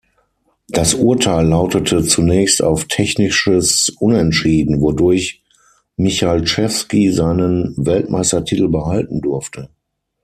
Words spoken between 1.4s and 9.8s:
lautete zunächst auf „Technisches Unentschieden“, wodurch Michalczewski seinen Weltmeistertitel behalten durfte.